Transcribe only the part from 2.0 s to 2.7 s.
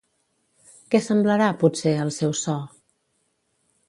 el seu so?